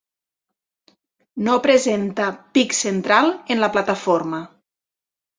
No 1.47 1.57
presenta 1.65 2.29
pic 2.59 2.73
central 2.77 3.29
en 3.57 3.61
la 3.65 3.69
plataforma. 3.75 4.41